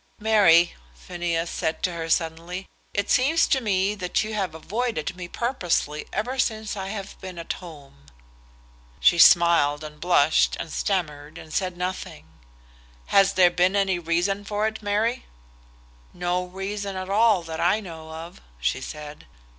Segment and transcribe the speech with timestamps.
[0.17, 5.27] "Mary," Phineas said to her suddenly, "it seems to me that you have avoided me
[5.27, 8.05] purposely ever since I have been at home."
[8.99, 12.25] She smiled and blushed, and stammered and said nothing.
[13.13, 15.25] "Has there been any reason for it, Mary?"
[16.15, 19.27] "No reason at all that I know of," she said.